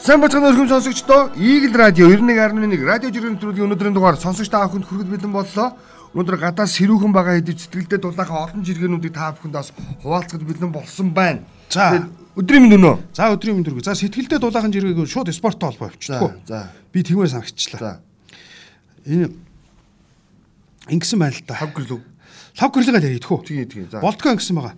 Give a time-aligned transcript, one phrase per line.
[0.00, 4.88] Сайн бацхан өрхөм сонсогчдоо Eagle радио 91.1 радио жиргэн нэвтрүүлгийн өнөөдрийн дугаар сонсогч та бүхэнд
[4.88, 5.76] хүрэхэд бэлэн боллоо.
[6.16, 11.12] Өнөөдөр гадаа сэрүүхэн байгаа хэдий сэтгэлдээ дулаахан олон жиргэнүүдийг та бүхэнд бас хуваалцахад бэлэн болсон
[11.12, 11.44] байна.
[11.68, 12.96] За өдрийн минь өнөө.
[13.12, 13.84] За өдрийн минь дөрөв.
[13.84, 16.32] За сэтгэлдээ дулаахан жиргээг шууд спорттой холбоо явчихдаг.
[16.48, 16.72] За.
[16.96, 18.00] Би тэгмээр санагчлаа.
[19.04, 19.36] Энэ
[20.88, 21.60] ингэсэн байна л да.
[21.60, 22.00] Хав гэрлүү.
[22.56, 23.38] Лав гэрлэгээ дээр идэхүү.
[23.44, 23.88] Тэгээ тэгээ.
[23.92, 24.00] За.
[24.00, 24.74] Болтгоо ингэсэн байгаа.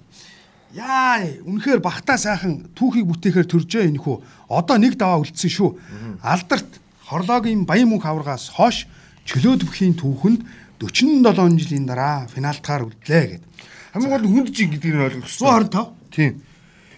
[0.73, 4.17] Яа, үнэхээр бахта сайхан түүхийг бүтээхээр төржээ энэ хүү.
[4.49, 5.77] Одоо нэг даваа үлдсэн шүү.
[6.25, 8.89] Алдарт хорлоогийн баян мөнх аваргаас хойш
[9.29, 10.41] чөлөөт бүхийн түүхэнд
[10.81, 13.45] 47 жилийн дараа финалтаар үлдлээ гэд.
[13.93, 15.29] Хамгийн гол хүнд чинь гэдгийг нь хэрэгтэй.
[15.29, 15.93] 125.
[16.09, 16.41] Тийм.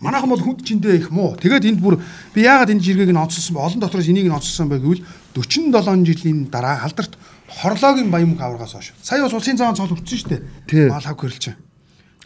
[0.01, 1.35] Манайхан бол хүнд чиндээ их муу.
[1.35, 1.99] Тэгээд энд бүр
[2.31, 3.67] би яагаад энэ жиргэг нь онцлсон бэ?
[3.67, 5.03] Олон дотроос энийг нь онцлсон бэ гэвэл
[5.35, 7.19] 47 жилийн дараа алдарт
[7.51, 8.95] хорлоогийн баян мөнх аваргаас хойш.
[9.03, 10.89] Сая бас улсын цаан цол үлдсэн шүү дээ.
[10.95, 11.74] Мал хав гэрэлч.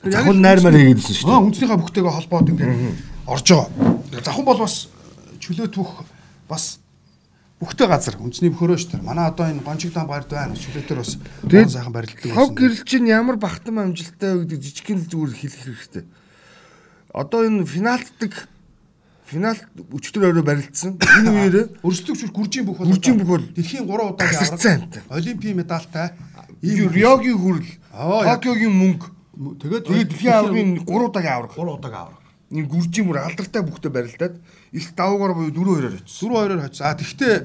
[0.05, 1.47] Завхын найрмаар хийгээдсэн шүү дээ.
[1.49, 2.73] үндснийхээ бүхтэйгээ холбоод ингээд
[3.27, 4.23] орж байгаа.
[4.23, 4.75] Завхан бол бас
[5.43, 5.91] чөлөөт бүх
[6.47, 6.79] бас
[7.59, 9.03] бүхтэй газар үндэсний бөхөрөө шүү дээ.
[9.03, 10.55] Манай одоо энэ гончигдан барьд байна.
[10.55, 15.35] Чөлөөтөр бас гон сайхан барилддаг Хав гэрэл чинь ямар бахтам амжилттай вэ гэдэг жижигхэн зүгээр
[15.35, 16.05] хэлэх хэрэгтэй.
[17.11, 18.33] Одоо энэ финалтдаг
[19.27, 20.95] финалт өчтөр өрөө барилдсан.
[21.03, 25.03] Энэ үеэр Өрсөлдөгч гүржийн бүх бол Гүржийн бүх бол дэлхийн 3 удаагийн авраг.
[25.11, 26.15] Олимпийн медальтай.
[26.63, 27.71] Риогийн хүрэл.
[27.93, 29.07] Токиогийн мөнгө,
[29.39, 31.53] Тэгээд тэгээд дэлхийн аврагын 3 удаагийн авраг.
[31.55, 32.23] 3 удаагийн авраг.
[32.51, 34.35] Энэ гүржийн бүр алдартай бүхтэй барилдаад
[34.75, 36.27] их давуугаар буюу 4-2-оор очсон.
[36.27, 36.87] 4-2-оор хоцсон.
[36.91, 37.37] А тэгтээ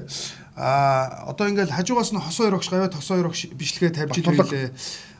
[0.56, 4.74] а одоо ингээл хажуугаас нь хос хоёр огш гавьяа тос хоёр огш бичлэгээ тавьж илээ.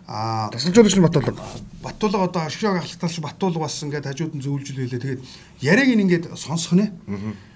[0.06, 1.32] А Тасалжуулагч нь Батулга.
[1.78, 4.98] Баттулга одоо ашигшааг ахлагталч Баттулга бас ингээд хажууд нь зөвлөжлөлээ.
[4.98, 5.20] Тэгээд
[5.62, 6.90] яриаг ингээд сонсох нэ.
[6.90, 7.53] Аа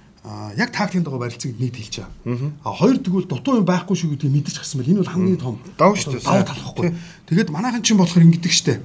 [0.57, 2.53] яг тактикийн дагуу барилцсан гэдгийг нийт хэлж байгаа.
[2.65, 5.57] А хоёр тэгвэл дутуу юм байхгүй шүү гэдгийг мэдэрч гасан бэл энэ бол хамгийн том
[5.79, 6.27] Давуу шүү дээ.
[6.27, 6.91] Давуу тал байхгүй.
[7.31, 8.83] Тэгээд манайхан чинь болохоор ингэдэг штэ.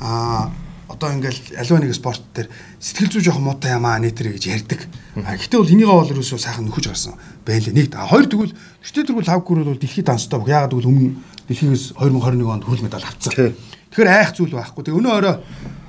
[0.00, 0.52] Аа
[0.88, 2.48] одоо ингээл аливаа нэг спорт дээр
[2.80, 4.80] сэтгэл зүй жоох муутай юм аа нэтэрэ гэж ярьдаг.
[5.20, 7.76] А гэхдээ бол энийгээ бол ерөөсөө сайхан нөхөж гарсан байлээ.
[7.76, 10.48] Нэг а хоёр тэгвэл тэгвэл лав гүрэл бол дэлхийд данстай бүх.
[10.48, 13.52] Яагаад гэвэл өмнө дэлхийгээс 2021 онд хөл медаль авцсан.
[13.92, 14.84] Тэгэхээр айх зүйл байхгүй.
[14.88, 15.36] Тэгээ өнөө орой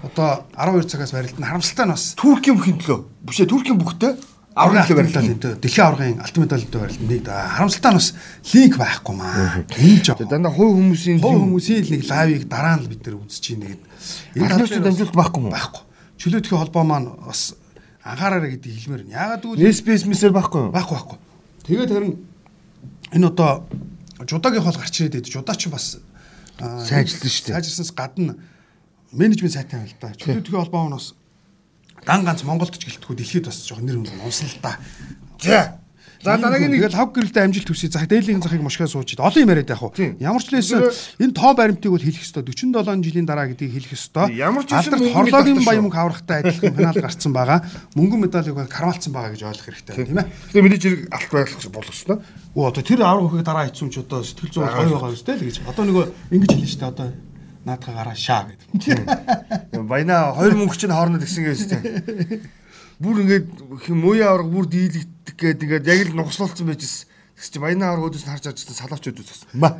[0.03, 1.47] одоо 12 цагаас барилдана.
[1.47, 2.99] Харамсалтай нь бас Туркийн бүхэн төлөө.
[3.23, 4.19] Бишээ Туркийн бүхтэй
[4.59, 5.21] аврагын төлөө барилдаа.
[5.23, 5.55] барилдаа.
[5.63, 7.09] Дэлхийн аврагын алтан медальтай барилдана.
[7.09, 8.09] Нэг да харамсалтай нь бас
[8.53, 9.63] линк байхгүй маа.
[9.79, 10.15] Энэ жоо.
[10.27, 13.81] Дандаа хувь хүмүүсийн юм- хүмүүсийн л нэг лайвыг дараа нь бид нар үзэж чинь тэгээд
[14.51, 15.49] Ахнаас дамжуулалт байхгүй мó?
[15.55, 15.81] байхгүй.
[16.19, 17.55] Чөлөөтгөө холбоо маань бас
[18.03, 19.15] анхаараарай гэдгийг хэлмээр байна.
[19.15, 20.71] Яагаад гэвэл Несбэс мисэр байхгүй юу?
[20.75, 21.17] байхгүй байхгүй.
[21.67, 22.13] Тэгээд харин
[23.15, 23.63] энэ одоо
[24.27, 25.31] жудагийн хол гарч ирээд байдаг.
[25.31, 25.97] Жудаа ч бас
[26.59, 27.55] ажилтсан шүү дээ.
[27.55, 28.35] Сайжирсанс гадна
[29.15, 30.11] менежмент сайтай байл та.
[30.19, 31.13] Чөлөөтгөө холбоо нь бас
[32.05, 34.77] дан ганц Монголд ч гэлтгүй дэлхийд бас жоохон нэр хүнд унсан л та.
[35.41, 35.79] За.
[36.19, 37.87] За дараагийн нэг тэгэл хав гэрэлтэй амжилт хүсье.
[37.87, 39.23] За дээлийн захыг мушгаа сууж ид.
[39.23, 39.79] Олон юм яриад Тийм.
[39.79, 39.91] хуу.
[40.19, 40.83] Ямар ч лээсэн
[41.15, 42.43] энэ тоо баримтыг бол хэлэх ёстой.
[42.43, 44.35] 47 жилийн дараа гэдгийг хэлэх ёстой.
[44.35, 45.87] Ямар ч мөнгө хорлоогийн медальтай баян шүү.
[45.87, 47.59] мөнх аврагтай адилхан финал гарцсан байгаа.
[47.95, 50.27] Мөнгөн медалийг кармалцсан байгаа гэж ойлгох хэрэгтэй тийм ээ.
[50.51, 52.17] Тэгээ мэдээж хэрэг алт байх болох ёстой.
[52.51, 55.27] Оо одоо тэр авраг өхийг дараа хийцэн ч одоо сэтгэл зүйн гоё байгаа юм шүү
[55.31, 55.57] дээ л гэж.
[55.71, 56.05] Одоо нөгөө
[56.35, 56.91] ингэж хэлнэ шүү дээ.
[56.91, 57.07] Одоо
[57.69, 59.85] наадхаа гараа шаа гэдэг.
[59.85, 61.81] Баяна хоёр мөнгө чинь хоорондоо тэгсэн гэж тийм.
[62.99, 63.47] Бүр ингээд
[63.93, 67.07] мууя авраг бүр дийлэгдэх гээд ингээд яг л нугслуулсан байжсэн.
[67.39, 69.55] Тэгс чи баяна авраг өдөөс харж ажсан салаач өдөөс.
[69.55, 69.79] Ма.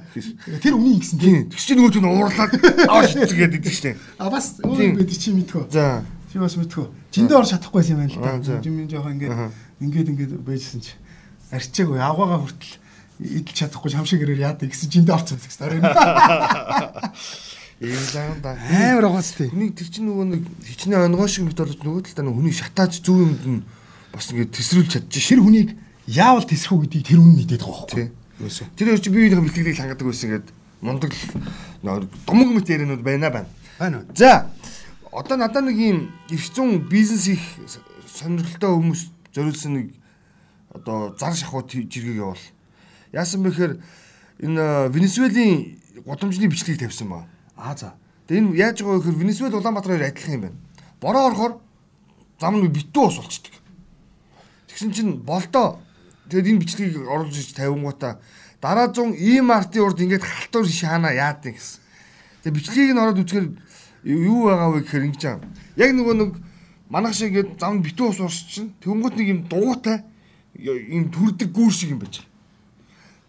[0.64, 1.52] Тэр үнийг гисэн Тийм.
[1.52, 2.52] Тэгс чи нөгөө ч уурлаад
[2.88, 4.00] ааш гэдэг гэдэг штеп.
[4.16, 5.68] А бас өөр бид чи мэдхөө.
[5.68, 6.08] За.
[6.32, 6.88] Чи бас мэдхөө.
[7.12, 8.64] Жиндээ орж чадахгүйсэн юм байна л да.
[8.64, 9.36] Жим жоохон ингээд
[9.84, 10.96] ингээд ингээд байжсэн чи
[11.52, 12.80] арчаагүй авгаага хүртэл
[13.20, 15.84] идэл чадахгүй хамшиг гэрээр яадаг гэсэн жиндээ орцсон гэсэн.
[17.80, 18.58] Зам да.
[18.60, 19.48] Амар тий.
[19.48, 23.00] Хүний тэр чинь нөгөө нэг хичнээн онгоо шиг мэт болоод нөгөө талдаа нөгөө хүний шатааж
[23.00, 23.62] зүүн юмд нь
[24.12, 25.70] бас ингээд тесрүүлж чадчих Тэр хүнийг
[26.04, 28.08] яавал тесрэх гэдгийг тэр үн мэдээд байгаа байхгүй.
[28.76, 30.48] Тэр хоёр чи биеийн бэлтгэлийг хангадаг байсан ингээд
[30.84, 31.12] мундаг
[32.28, 33.48] домог мэт яриануд байна байна.
[33.80, 34.12] Байна уу?
[34.12, 34.52] За
[35.16, 37.40] одоо надад нэг юм их зүүн бизнес их
[38.12, 39.88] сонирхолтой хүмүүс зориулсан нэг
[40.76, 42.44] одоо зар шахуу жиргэг явал.
[43.16, 43.80] Яасан бэхээр
[44.44, 47.24] энэ Венесуэлийн гудамжны бичлэгийг тавьсан ба.
[47.60, 47.94] Аа за.
[48.28, 50.60] Тэгээ энэ яаж байгаа вэ гэхээр Венесуэл Улаанбаатар хоёр адилхан юм байна.
[51.04, 51.54] Бороо орохоор
[52.40, 53.54] зам нь битүү ус болчдөг.
[54.72, 55.84] Тэгсэн чинь болдоо
[56.32, 58.24] тэгээд энэ бичлэгийг оруулж иж тавингуудаа
[58.64, 61.84] дараа зун артын урд ингээд халтур шаана яад гэсэн.
[62.44, 63.48] Тэгээд бичлэгийг нь ороод үзэхээр
[64.08, 65.40] юу байгаа вэ гэхээр ингэж аа.
[65.76, 66.32] Яг нөгөө нэг
[66.88, 70.08] манах шиг ингээд зам битүү ус урс чинь тэнгуут нэг юм дугуйтай
[70.56, 72.24] ийм төрдөг гүүр шиг юм байж.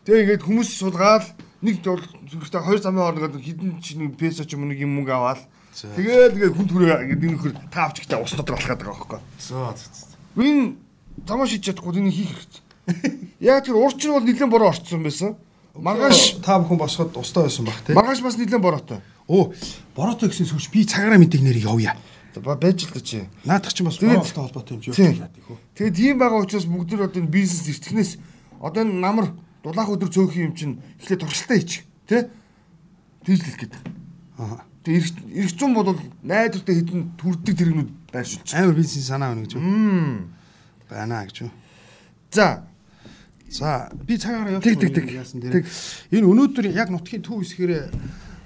[0.06, 1.26] Тэгээ ингээд хүмүүс сулгаал
[1.62, 5.41] нэг зүгтээ хоёр замын хооронд хідэн чинь песо ч юм нэг юм мөнгө аваад
[5.77, 9.21] тэгээд тэгээд хүн түрээ нэг нөхөр та авч ихтэй ус дотор алхаад байгаа байхгүй.
[9.39, 9.75] Зөө.
[10.41, 10.75] Энэ
[11.29, 12.65] замаа шийдэж чадахгүй энийг хийх хэрэгтэй.
[13.45, 15.37] Яг тэр урч нь бол нэлээд бороо орцсон байсан.
[15.77, 17.95] Маргааш та бүхэн босоход устаа байсан баг тий.
[17.95, 18.99] маргааш бас нэлээд бороотой.
[19.31, 19.53] Оо,
[19.95, 21.95] бороотой гэсэн сүүч би цагаараа мэддэг нэр явъя.
[22.43, 23.27] Ба- Байж л да чи.
[23.47, 25.15] Наадах чинь бас боолтой холбоотой юм чи Тийм.
[25.15, 25.59] явуулаад их үү.
[25.79, 28.11] Тэгээд тийм байгаа учраас бүгд нэр одоо энэ бизнес эртгнээс
[28.59, 29.27] одоо энэ намар
[29.62, 31.85] дулаах өдөр цөөхөн юм чинь эхлээд туршилтаа хийчих.
[32.07, 32.29] Тэ?
[33.25, 33.75] Тэгж л хэлэх гээд.
[34.39, 34.65] Аа.
[34.85, 35.93] Тэгээд эрх зүүн бол
[36.25, 38.49] найдвартай хідэн төрдөг тэрэгнүүд байршилж.
[38.57, 39.55] Амар бизнес санаа өгнө гэж.
[40.89, 41.51] Байна гэж үү?
[42.33, 42.65] За,
[43.51, 44.65] За би цагаараа явах.
[44.65, 45.11] Тэг, тэг, тэг.
[45.51, 45.67] Тэг.
[46.15, 47.91] Энэ өнөөдөр яг нутгийн төв хэсгээрээ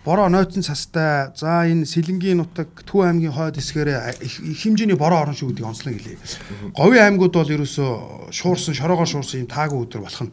[0.04, 5.36] бороо нойтон цастай за энэ сэлэнгийн нутаг төв аймгийн хойд хэсгээрээ их хэмжээний бороо орон
[5.36, 6.16] шүү гэдгийг онцлог хэлье.
[6.72, 10.32] Говийн аймагуд бол ерөөсөө шуурсан шороогоор шуурсан юм таагүй өдөр болох нь.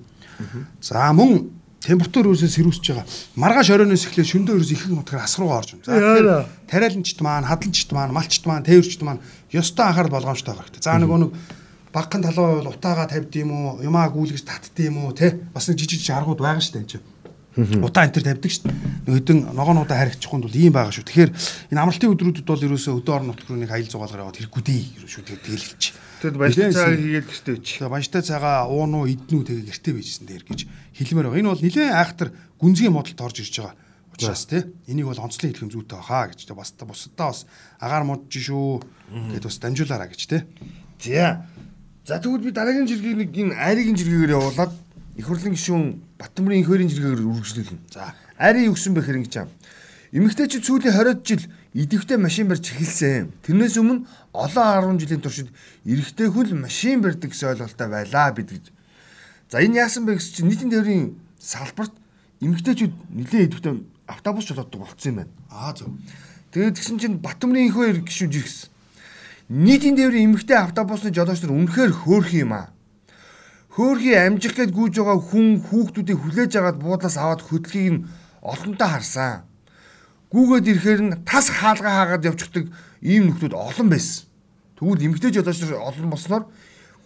[0.81, 1.49] За мөн
[1.81, 3.05] температур ерөөсөө сэрүүсэж байгаа.
[3.41, 5.89] Маргааш оройноос эхлээд шөндөө ерөөс их нутгаар асруугаа орж байна.
[5.89, 10.85] За тариаланчт маань, хадалчт маань, малчт маань, тээвэрчт маань ёстой анхаарал болгоомжтой байгаа хэрэгтэй.
[10.85, 11.31] За нөгөө нэг
[11.89, 15.41] багхан талбай бол утаагаа тавьд юм уу, юмаа гүйлгэж татд юм уу, те?
[15.53, 17.05] Бас нэг жижиг жижиг аргууд байгаа шүү дээ энэ чинь.
[17.51, 19.11] Утаа энэ төр тавьдаг шүү дээ.
[19.11, 21.03] Хэдэн ногоонуудаа харигчихгүй бол ийм байгаа шүү.
[21.03, 21.31] Тэгэхээр
[21.75, 24.83] энэ амралтын өдрүүдэд бол ерөөсөө өдөө орон нутг руу нэг аялал зугаалгаар яваад хэрэггүй дээ
[25.03, 25.23] шүү.
[25.27, 25.83] Тэгээд тэлэлч.
[26.23, 27.67] тэгэд баяртай цаа хийгээд гэртээ өч.
[27.91, 30.59] Банштай цагаа уун уу иднүү тэгээ гэртээ байжсэн дээр гэж
[30.95, 31.41] хэлмээр байгаа.
[31.43, 33.75] Энэ бол нэлээд айхтар гүнзгий модалд орж ирж байгаа.
[34.15, 37.43] Учираас тий энийг бол онцлог хэлэх юм зүйтэй баха гэж тэ бас бусдаа бас
[37.83, 38.79] агаар модж шүү
[39.33, 40.41] гэд бас дамжуулаараа гэж тий.
[41.03, 41.47] За.
[42.05, 44.71] За тэгвэл би дараагийн жиргийг нэг энэ айрын жиргээр явуулаад
[45.17, 45.85] их хурлын гишүүн
[46.21, 47.89] Баттамрын инхээрийн жиргээр үргэлжлүүлнэ.
[47.89, 48.13] За.
[48.37, 49.49] Айрын юу гэсэн бэ хэрэг гэж юм.
[50.13, 53.33] Эмэгтэйчид сүүлийн 20 жил идэвхтэй машин барьж эхэлсэн.
[53.41, 55.49] Тэрнээс өмнө олон 10 жилийн туршид
[55.81, 58.65] эрэгтэй хүн л машин барьдаг гэсэн ойлголттой байлаа бид гэж.
[59.49, 61.95] За энэ яасан бэ гэсэн чинь нийтийн тээврийн салбарт
[62.43, 63.73] эмэгтэйчүүд нэлээд идэвхтэй
[64.05, 65.33] автобус чолооддог болцсон юм байна.
[65.49, 65.89] Аа зөв.
[66.51, 68.69] Тэгээд тэгсэн чинь Батмрын инхээр гişүүж ирсэн.
[69.47, 72.75] Нийтийн тээврийн эмэгтэй автобусны жолооч нар үнэхээр хөөх юм аа.
[73.71, 78.03] Хөөхий амжих гээд гүйж байгаа хүн хүүхдүүдийг хүлээж агаад буудлаас аваад хөдөлгөөг нь
[78.43, 79.47] олонтоо харсан.
[80.27, 82.67] Гүүгээд ирэхээр нь тас хаалгаа хаагаад явчихдаг
[82.99, 84.27] ийм нөхдүүд олон байсан.
[84.75, 86.43] Тэгвэл эмэгтэй жолооч нар олон болсноор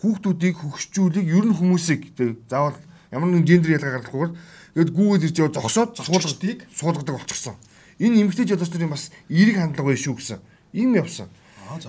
[0.02, 2.82] хүүхдүүдийг хөгшчүүлийг ер нь хүмүүсийг тэг заавал
[3.14, 4.34] ямар нэгэн гендер ялгаа гаргахгүйгээр
[4.74, 6.66] гээд гүүгээд ирж яваа зогсоод Зочдыг?
[6.74, 7.62] суулгадаг болчихсон.
[8.02, 10.40] Энэ эмэгтэй жолооч нарын бас эерэг хандлага байх шүү гэсэн.
[10.74, 11.30] Ийм явсан.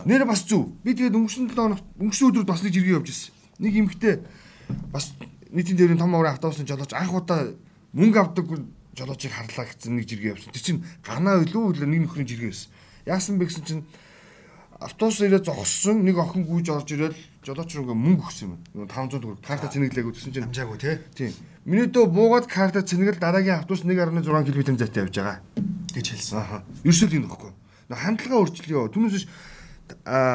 [0.05, 0.69] Нэр бас зүв.
[0.85, 3.33] Би тэгээд өнгөрсөн 7 хоногт өнгөрсөн өдрүүд бас нэг жиргээ явж ирсэн.
[3.59, 4.15] Нэг эмэгтэй
[4.93, 5.13] бас
[5.51, 7.55] нийтийн дээрийн том аврын автобусны жолооч анх удаа
[7.93, 8.47] мөнгө авдаг
[8.97, 10.53] жолоочийг харлаа гэсэн нэг жиргээ явсан.
[10.53, 12.71] Тэр чинь ганаа илүү үлээ нэг нөхрийн жиргээ байсан.
[13.05, 13.83] Яасан бэ гэсэн чинь
[14.81, 18.61] автобус ирээ зогссон нэг охин гүйж орж ирэл жолооч руу мөнгө өгсөн юм.
[18.73, 20.97] Нөгөө 500 төгрөг карта цэнэглээгүү гэсэн чинь Амжаагүй тий.
[21.15, 21.33] тийм.
[21.65, 25.41] Миний дөө буугаад карта цэнэгэл дараагийн автобус 1.6 км зайтай явж байгаа.
[25.97, 26.37] гэж хэлсэн.
[26.39, 26.65] Аха.
[26.85, 27.53] Ерөөсөө тийм нөхгүй.
[27.89, 28.93] Нөө хандлагаа өөрчлөё.
[28.93, 29.25] Түүнээс биш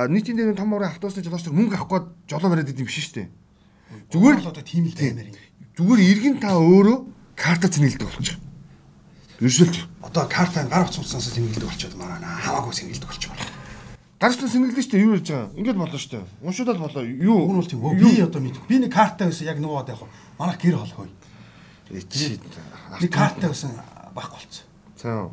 [0.09, 3.29] нийтийн дээр том аврын автобусны жолооч мөнгө авах гээд жолоо бариад идэм биш шүү дээ.
[4.11, 5.38] Зүгээр л одоо тийм л таймер юм.
[5.77, 6.97] Зүгээр иргэн та өөрөө
[7.35, 8.38] карта цэнгэлдэг болчих.
[9.39, 9.77] Ерөөсөлт.
[10.05, 12.39] Одоо карта гар утсаас цэнгэлдэг болчиход маана.
[12.43, 13.51] Хамаагүй цэнгэлдэг болчих болох.
[14.21, 15.49] Гарчлан сэнгэлдэж штэ юу ярьж байгаа.
[15.57, 16.21] Ингээд болно штэ.
[16.45, 17.01] Уншуудаад болоо.
[17.01, 17.41] Юу?
[17.49, 17.81] Үн бол тийм.
[17.97, 18.69] Би одоо мэдгүй.
[18.69, 20.01] Би нэг карта байсан яг нөгөө одоо яг
[20.38, 21.09] манах гэр холхой.
[21.89, 22.38] Эцээ.
[23.01, 23.73] Нэг карта байсан
[24.13, 24.65] байхгүй болсон.
[25.01, 25.25] За.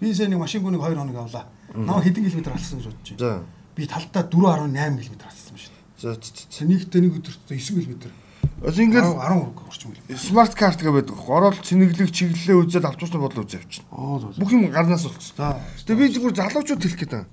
[0.00, 1.44] Би сая нэг машингүнийг 2 хоног авлаа.
[1.76, 3.20] Наа хэдэн километр алсан гэж бодож байна.
[3.20, 3.44] За.
[3.76, 5.81] Би талдаа 4.8 км алсан шүү дээ.
[6.02, 8.10] За нэгтэй нэг өдөрт 9 км.
[8.58, 10.18] Ос ингээд 10 орчим км.
[10.18, 11.14] смарт карт гэдэг.
[11.14, 13.86] Ороод цэнэглэг чиглэлээ үзэл автобусны бодлоо үзээ авчихна.
[13.94, 14.34] Аа зөв.
[14.34, 15.62] Бүх юм гарнаас болчихсон.
[15.86, 17.30] Тэгээ би зүгээр залуучууд хэлэх гээд байна.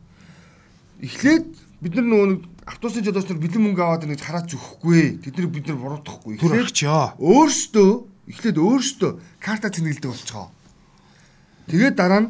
[1.01, 1.45] Эхлээд
[1.81, 5.01] бид нар нөгөө нэг автобусны жолооч нар бэлэн мөнгө аваад гэж хараад зүхгүй.
[5.25, 6.37] Тэд нар бид нар буруутгахгүй.
[6.37, 7.89] Түр Эхлээд өөрсдөө
[8.29, 9.11] эхлээд өөрсдөө
[9.41, 10.53] карта цэнгэлдэг болчихоо.
[11.73, 12.29] Тэгээд дараа нь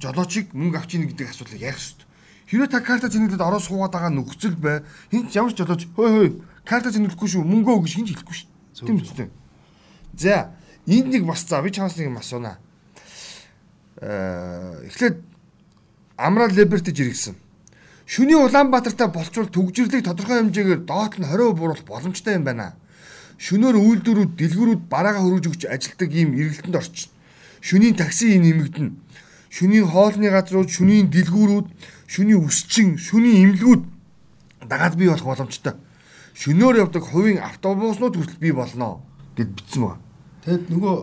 [0.00, 2.07] жолоочийг мөнгө авчийн гэдэг асуудлыг ярих хэрэгтэй.
[2.48, 4.80] Хэрвээ та карта цэнгэлдэд ороо суугаад байгаа нөхцөл бай.
[5.12, 6.30] Хин ч ямар ч жолооч хөөе хөөе
[6.64, 8.48] карта цэнгэлдэхгүй шүү мөнгөө өгөх гэж хин ч хэлэхгүй шүү.
[8.88, 9.28] Тийм үстэй.
[10.16, 10.56] За
[10.88, 12.56] энд нэг бас за би чамаас нэг юм асуунаа.
[14.00, 15.20] Э эхлээд
[16.16, 17.36] Амрал Либерти жиргсэн.
[18.08, 22.72] Шүний Улаанбаатартай болцвол төгжрлийг тодорхой хэмжээгээр доот нь 20% бууруулах боломжтой юм байна.
[23.36, 27.12] Шөнөөр үйлдвэрүүд, дэлгүүрүүд бараагаа хөргөж өгч ажилтдаг ийм эргэлтэнд орчин.
[27.60, 28.90] Шөнийн такси нэмэгдэнэ.
[29.48, 31.68] Шөнийн хоолны газрууд, шөнийн дэлгүүрүүд,
[32.06, 33.82] шөнийн үсчин, шөнийн имлгүүд
[34.68, 35.74] дагаад бий болох боломжтой.
[36.36, 39.00] Шөнөөр явдаг хувийн автобуснууд хүртэл бий болно
[39.34, 40.02] гэд бичсэн байна.
[40.44, 40.96] Тэгэд нөгөө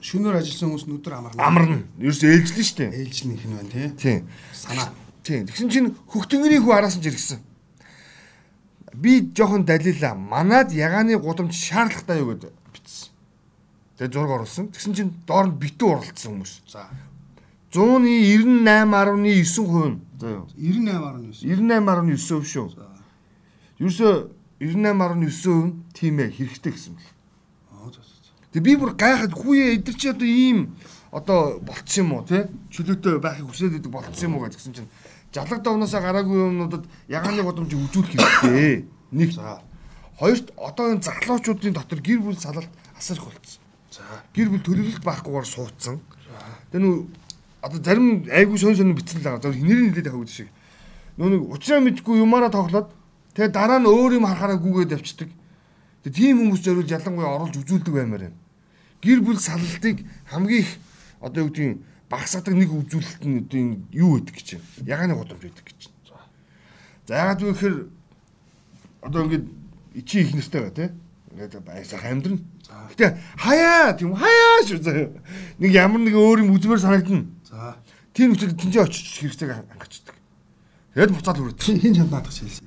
[0.00, 1.44] шөнөөр ажилласан хүмүүс өдөр амарна.
[1.44, 1.78] Амарна.
[2.00, 2.84] Ерөөс ээлжлэн штэ.
[2.88, 3.88] ээлж нэх нь байна тий.
[4.00, 4.20] Тийм.
[4.56, 4.88] Санаа.
[5.22, 5.46] Тийм.
[5.46, 7.38] Тэгсэн чинь хөхтөнгөрийн хүү араас нь жиргсэн.
[8.96, 10.16] Би жоохон далилаа.
[10.16, 13.12] Манад ягааны гудамж шаардлагатай юу гэд бичсэн.
[14.00, 14.72] Тэгээ зураг оруулсан.
[14.72, 16.52] Тэгсэн чинь доор нь битүү уралдсан хүмүүс.
[16.66, 16.88] За.
[17.72, 20.00] 198.9% нь.
[20.18, 20.46] За юу.
[20.56, 21.46] 98.9.
[21.46, 22.70] 98.9% шүү.
[23.80, 24.28] Ерөөсөө
[24.60, 27.10] 98.9% нь тийм ээ хэрэгтэй гэсэн бэл.
[27.72, 28.02] Аа за.
[28.02, 28.10] за.
[28.52, 30.74] Тэгээ би бүр гайхаад хүүе эдгэр чи одоо ийм
[31.14, 32.42] одоо болцсон юм уу тий?
[32.74, 34.90] Чөлөөтэй байхыг хүсээд идэг болцсон юм уу гэсэн чинь
[35.32, 38.84] жалаг давнаасаа гараагүй юмнуудад ягааны годомжийг үзүүлэх хэрэгтэй.
[39.14, 39.30] Нэг.
[40.18, 43.62] Хоёрт одоо энэ залуучуудын дотор гэр бүл салалт асарх болцсон.
[43.94, 44.02] За.
[44.34, 46.02] Гэр бүл төлөвлөлт байхгүйгээр суудсан.
[46.70, 46.94] Тэгээ нүү
[47.62, 49.44] одоо зарим айгүй сон сон битсэн л байгаа.
[49.44, 50.48] Зөв нэрийн хэлээд явах гэдэг шиг.
[51.16, 52.88] Нөө нэг уучраа мэдгүй юмараа тоглоод
[53.36, 55.28] тэгээ дараа нь өөр юм харахаараа гүгээд явцдаг.
[56.04, 58.36] Тэгээ тийм хүмүүс зориулж ялангуяа оруулж үзүүлдэг баймаар юм.
[59.04, 60.70] Гэр бүл салалтыг хамгийн их
[61.20, 63.60] одоо юу гэдгийг багсаадаг нэг үзүүлэлт нь одоо
[63.92, 64.62] юу гэдэг гэж юм.
[64.88, 65.80] Ягааны гудамж байдаг гэж.
[67.06, 67.76] За ягаад вэ гэхээр
[69.04, 69.46] одоо ингээд
[70.08, 70.92] чи их нэртэй байгаа тийм.
[71.32, 72.40] Ингээд баясах амьдрна.
[72.96, 75.10] Гэтэ хаяа тийм хаяа шүү заяа.
[75.58, 77.28] Нэг ямар нэг өөр юм үзмээр санагдана.
[77.50, 77.76] За.
[78.14, 80.14] Тийм учраас тэнцээ очиж хэрэгцээг хангачдаг.
[80.94, 81.62] Тэгэд буцаад хүрээд.
[81.62, 82.66] Хин чамд наадах шилсэн.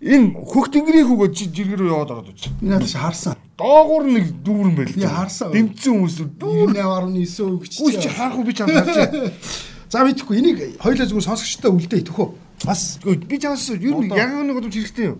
[0.00, 2.48] Энэ хөх тэнгэрийн хүүгөө жиргэр рүү яваад ороод үз.
[2.62, 3.34] Энэ надад харсан.
[3.58, 4.94] Доогуур нэг дүүрэн байл.
[4.94, 5.50] Би харсан.
[5.50, 7.72] Дэмцэн хүмүүс дүүр 8.9 өгч.
[7.82, 9.34] Үгүй чи хаах уу би чамд харж.
[9.92, 12.28] За мэдхгүй энийг хоёлаа зүгээр сонсогчтой үлдээ төхөө.
[12.68, 15.18] Бас би чамаас юу нэг яг нэг годом хэрэгтэй юм.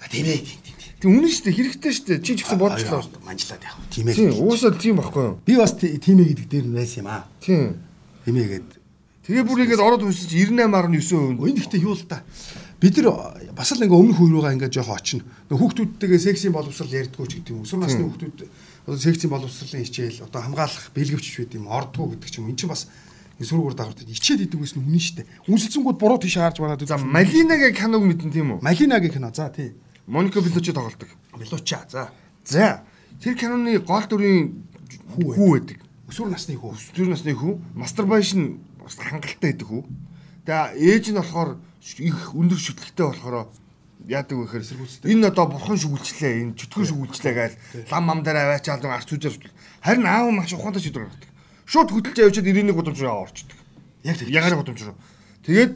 [0.00, 0.76] За тийм ээ тийм тийм.
[1.02, 2.18] Тэг үнэн шүү дээ хэрэгтэй шүү дээ.
[2.22, 3.02] Чи ч гэсэн бодчихлоо.
[3.26, 3.90] Манжлаад яах вэ?
[3.90, 4.14] Тийм ээ.
[4.14, 5.36] Тийм уусаад тийм байхгүй юу?
[5.42, 7.26] Би бас тийм ээ гэдэг дээр нь байсан юм аа.
[7.42, 7.82] Тийм.
[8.24, 8.70] Тийм ээ гээд
[9.22, 11.38] Тэгээ бүр игээд ороод уншиж 98.9%.
[11.46, 12.26] Энд ихтэй юу л та.
[12.82, 15.22] Бид нар бас л ингээ өмнөх үе рүүгээ ингээ жоох очино.
[15.46, 17.62] Хүүхдүүдтэйгээ сексийн боловсрал ярьдгүү ч гэдэг юм.
[17.62, 18.42] Өсвөр насны хүүхдүүд
[18.90, 22.50] одоо сексийн боловсролын хичээл одоо хамгаалах бэлгэвч байд юм ордгоо гэдэг ч юм.
[22.50, 22.90] Энд чинь бас
[23.38, 25.26] сүргүүр дагавртад ичээд идэг гэсэн үнэн дээ.
[25.46, 26.82] Үнсэлцэнгүүд буруу тийш харж бараад.
[26.82, 28.62] За Малинагийн киног мэдэн тийм үү?
[28.62, 29.30] Малинагийн кино.
[29.30, 29.74] За тий.
[30.06, 31.10] Моника Беллучи тоглолдог.
[31.38, 31.86] Беллуча.
[31.90, 32.10] За.
[32.42, 32.82] За.
[33.22, 34.66] Тэр киноны гол дүрийн
[35.14, 35.78] хүү байдаг.
[36.10, 36.72] Өсвөр насны хүү.
[36.72, 37.52] Өсвөр насны хүү.
[37.78, 39.82] Мастурбашн бас хангалттай байдаг хүү.
[40.46, 43.46] Тэгээ ээж нь болохоор их өндөр шүтлэгтэй болохоор
[44.08, 47.56] яадаг вэ гэхээр энэ одоо бурхан шүгүүлчлээ энэ чөтгөн шүгүүлчлээ гээл
[47.90, 49.38] лам мам дээр аваачаал арц үзэр
[49.78, 51.30] харин аав маш ухаантай шийдвэр гаргадаг.
[51.66, 53.58] Шууд хөдөлж явчихад 91 гудамж руу орчдөг.
[54.02, 54.98] Яг тэр ягааны гудамж руу.
[55.46, 55.72] Тэгээд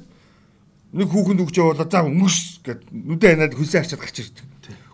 [0.96, 4.46] нэг хүүхэнд өгч явуулаа за өнгөс гэд нүдэ ханаад хөлсөө арчаад гарч ирдэг.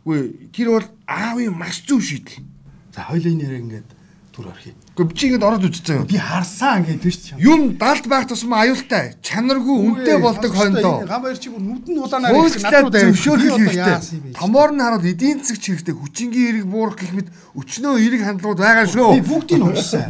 [0.05, 0.21] Үгүй
[0.53, 2.45] тэр бол аавын маш зөв шийдэл.
[2.93, 3.89] За хоёлын нэр ингээд
[4.33, 4.73] түр орхий.
[4.97, 6.07] Гэхдээ би чи ингэж ороод үзсэн юм.
[6.09, 7.39] Би харсан ингээд тийш чам.
[7.39, 9.15] Юм далд байх тусмаа аюултай.
[9.21, 11.05] Чанаргүй үнэтэй болдог хойндоо.
[11.05, 14.33] Гам баяр чи бүр нүд нь улаанаар их над руу зөвшөөрөх хэрэгтэй.
[14.33, 15.95] Томоор нь хараад эдийн засаг хэрэгтэй.
[15.95, 19.21] Хүчингийн эрэг буурах гэх мэт өчнөө эрэг хандлагууд байгаа шүү.
[19.21, 20.05] Би бүгдийг нь уншсан.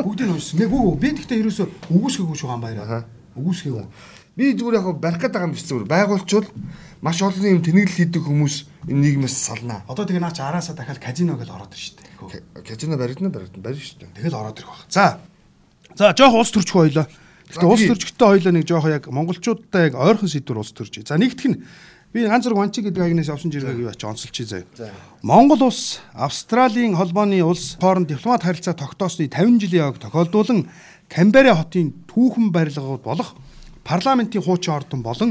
[0.00, 0.56] Бүгдийг нь уншсан.
[0.64, 3.04] Нэг үгүй би тэгтээ ерөөсөө үгүйсгээгүй шүү гам баяраа.
[3.36, 3.84] Үгүйсгээгүй.
[4.38, 5.90] Би зүгээр яг барих гэдэг юм биш зүгээр.
[5.90, 6.46] Байгуулчвал
[7.02, 9.82] маш олон юм тэнэглэл хийдэг хүмүүс энэ нийгмээс салнаа.
[9.90, 12.06] Одоо тэгээ наач араасаа дахиад казино гэж ороод ирж штэ.
[12.62, 14.06] Казино баригдана баригдана барь штэ.
[14.14, 14.86] Тэгэл ороод ирэх баг.
[14.86, 15.18] За.
[15.98, 17.10] За жоох улс төрчих хоёлоо.
[17.50, 21.02] Гэтэ улс төрчгтөө хоёлоо нэг жоох яг монголчуудтай яг ойрхон сэдвэр улс төрж.
[21.02, 21.58] За нэгдэх нь
[22.14, 24.94] би ганц зэрэг ванчи гэдэг агнаас авсан жиргэг юу ач онцолчих заяа.
[25.26, 30.70] Монгол улс Австралийн холбооны улс хооронд дипломат харилцаа тогтоосны 50 жилийн яваг тохиолдуулан
[31.08, 33.34] Камбера хотын түүхэн барилгууд болох
[33.88, 35.30] парламентын хуучин ордон болон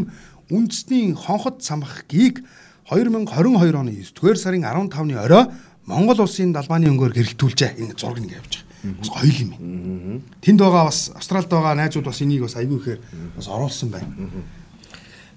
[0.49, 2.41] үндэсний хонхот самхгийг
[2.89, 5.45] 2022 оны 9-р сарын 15-ны орой
[5.85, 7.79] Монгол улсын далбааны өнгөөр гэрэлтүүлжээ.
[7.79, 8.99] Энэ зураг нэг явж байгаа.
[8.99, 10.21] Бас гоё юм байна.
[10.43, 12.99] Тэнд байгаа бас Австралид байгаа найзууд бас энийг бас аягүй ихээр
[13.37, 14.11] бас оруулсан байна.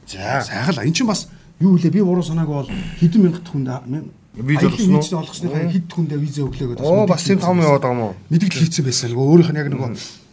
[0.06, 1.28] За сайхан эн чинь бас
[1.60, 5.22] юу лээ би буруу санаагүй бол хэдэн мянгат хүнд виз олгосон уу?
[5.22, 6.86] олгосныхаа хэд хүндээ виза өглөө гэдэг.
[6.86, 8.14] Оо бас тийм том яваад байгаа юм уу?
[8.30, 9.14] Мэдээлэл хийцэн байсан.
[9.14, 9.90] Өөрийнх нь яг нөгөө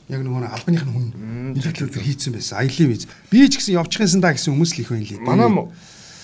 [0.08, 1.06] яг нөгөө албаных нь хүн
[1.52, 2.64] мэдээлэл хийцэн байсан.
[2.64, 3.08] Аялын виз.
[3.28, 5.20] Би ч гэсэн явчихсан да гэсэн хүмүүс л их байна лээ.
[5.20, 5.50] Манай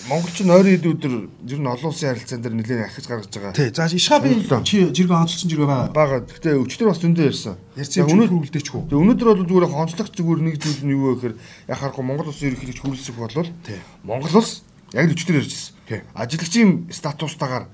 [0.08, 1.14] монголчин ойрын хэд өдөр
[1.48, 3.56] ер нь олон улсын харилцаан дээр нэлээд ахиж гаргаж байгаа.
[3.56, 3.68] Тий.
[3.72, 5.92] За ишхаби чи жиргэн онцлсон жиргээ байгаа.
[5.92, 6.24] Бага.
[6.24, 7.56] Гэтэ өчтөр бас зөндөө ярьсан.
[7.76, 8.82] Ярьсан өнөөдөр үлдээч хүү.
[8.88, 11.34] Тэгээ өнөөдөр бол зүгээр хонцлох зүгээр нэг зүйл нь юу вэ гэхээр
[11.72, 13.48] яг харахгүй Монгол улсын ерөнхийлөгч хүрэлцэх болвол
[14.04, 14.52] Монгол улс
[14.92, 16.04] яг өчтөр ярьжсэн.
[16.12, 17.64] Ажилчийн статустаагаар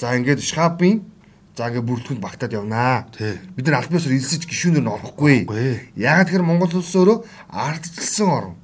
[0.00, 1.04] за ингээд ишхабын
[1.54, 3.06] За ингээ бүрэлдэхүүнд багтаад явнаа.
[3.14, 5.46] Бид нар албан ёсоор элсэж гişүүнээр нь орохгүй.
[5.94, 8.54] Яагаад тэгэхээр Монгол улс өөрөө ардчилсан орн.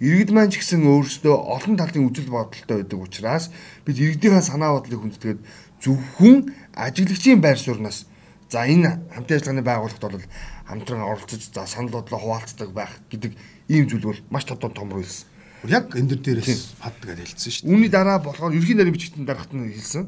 [0.00, 3.52] Иргэд маань ч гэсэн өөрсдөө олон талын үзэл бодолтой байдаг учраас
[3.84, 5.40] бид иргэдийнхээ санаа бодлыг хүндэтгээд
[5.82, 8.06] зөвхөн ажиглагчийн байр сууриас
[8.48, 10.24] за энэ хамтын ажиллагааны байгууллагт бол
[10.70, 13.36] хамтран оролцож за санал бодлоо хуваалцдаг байх гэдэг
[13.68, 15.26] ийм зүйл бол маш тодон том руу хэлсэн.
[15.68, 17.72] Яг энэ дөр дээрээс паддаг гэж хэлсэн шүү дээ.
[17.74, 20.06] Үүний дараа болохоор ерхий нарийн бичгтэн дарахт нь хэлсэн.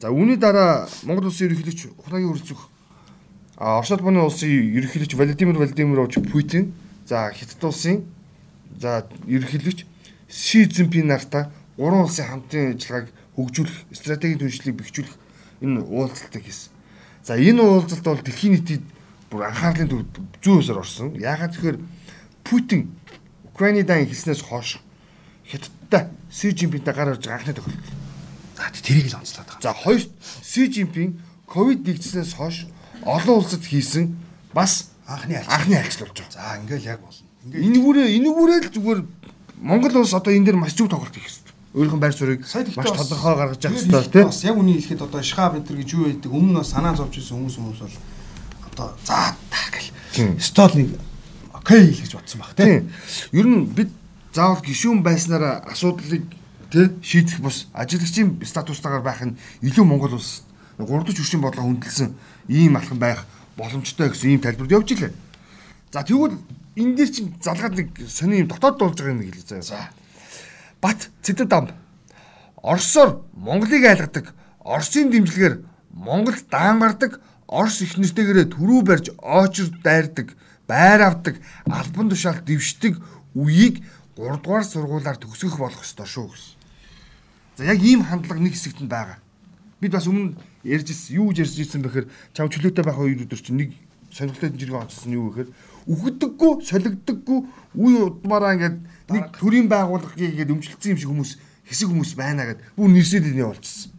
[0.00, 2.56] За үүний дараа Монгол улсын ерөнхийлөгч Ухааны хөрцөг
[3.58, 6.72] а Орос улбаны улсын ерөнхийлөгч Владимир Владимирович Путин
[7.04, 8.04] за Хятад улсын
[8.80, 9.84] за ерөнхийлөгч
[10.28, 15.16] Ши Цзиньпин нартай гурван улсын хамтын ажиллагааг хөгжүүлэх, стратегийн түншлийг бэхжүүлэх
[15.60, 16.72] энэ уулзалтыг хийсэн.
[17.22, 18.84] За энэ уулзалт бол дэлхийн нийтэд
[19.28, 20.04] бүр анхаарлын төв
[20.42, 21.12] зүүн өсөр орсон.
[21.20, 21.78] Яагаад тэгэхээр
[22.44, 22.96] Путин
[23.52, 24.80] Украины дан хэлснээс хойш
[25.44, 27.97] Хятадтай Си Цзиньпинтэй гар орж анхны тохиолдол.
[28.58, 29.62] За тэрийг л онцлоод байгаа.
[29.62, 30.02] За хоёр
[30.42, 32.66] Си Цзиньпин ковид нэгдснээс хойш
[33.06, 34.18] олон улсад хийсэн
[34.50, 35.46] бас анхны алч.
[35.46, 36.34] анхны альч болж байгаа.
[36.34, 37.22] За ингээл яг болно.
[37.46, 39.00] Ингээд Энэгүүрээ энэгүүрээ л зүгээр
[39.62, 41.54] Монгол улс одоо энэ дээр маш зөв тоглолт хийх хэрэгтэй.
[41.78, 42.42] Өөрийнх нь байр суурийг
[42.74, 44.26] маш тодорхой гаргаж явах хэрэгтэй тийм.
[44.26, 47.38] Бас яг үнийг хэлэхэд одоо шхаб энэ гэж юу байдаг өмнө нь санаа зовж исэн
[47.38, 47.96] хүмүүс хүмүүс бол
[48.74, 50.90] одоо за таа гэл столыг
[51.54, 52.52] окей л гэж бодсон баг.
[52.58, 52.90] Тийм.
[53.32, 53.90] Ер нь бид
[54.34, 56.24] заавал гişүүн байснараа асуудлыг
[56.70, 60.42] тий шийдэх бус ажиллагчийн статустайгаар байх нь илүү Монгол улс
[60.78, 62.14] гурдч хүчин бодлого хүндэлсэн
[62.48, 63.24] ийм алхам байх
[63.56, 65.12] боломжтой гэсэн ийм тайлбарт явж илээ.
[65.92, 66.38] За тэгвэл
[66.76, 69.62] энэ дээр чинь залгаад нэг сони юм дотоод дуулж байгаа юм хэлээ заяа.
[69.62, 69.90] За.
[70.80, 71.72] Бат Цэдэдам
[72.62, 80.36] Оросоор Монголыг айлгадаг, Оросын дэмжлэгээр Монголд даан гардаг, Орос их нэртэйгээрээ төрүү барьж очир дайрдаг,
[80.66, 83.00] байр авдаг, албан тушаалд дэвшдэг
[83.34, 83.82] үеийг
[84.18, 86.57] 3 дугаар сургуулаар төгсгөх болох ёстой шүү гэсэн.
[87.58, 89.18] За яг ийм хандлага нэг хэсэгт нь байгаа.
[89.82, 93.58] Бид бас өмнө ярьж ирсэн, юу ярьж ирсэн бэхээр чам чөлөөтэй байх хоёр өдөр чинь
[93.58, 93.74] нэг
[94.14, 95.50] сонирхолтой жиргэн онцсон юу гэхээр
[95.90, 97.38] үхдэггүй, солигддоггүй,
[97.82, 98.78] үе удмаараа ингээд
[99.10, 101.32] нэг төрийн байгууллагыг ингээд өмчлөсөн юм шиг хүмүүс
[101.66, 103.90] хэсэг хүмүүс байна гэд бүр нэрсэлний болчихсон.